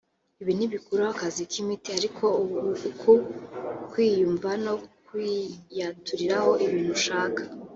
[0.41, 2.25] Ibi ntibikuraho akazi k’imiti ariko
[2.89, 3.13] uku
[3.91, 4.73] kwiyumva no
[5.05, 7.41] kwiyaturiraho ibintu ushaka